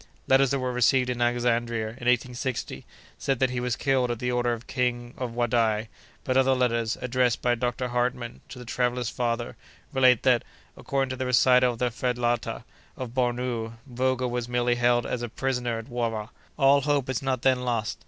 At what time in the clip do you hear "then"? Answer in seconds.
17.43-17.61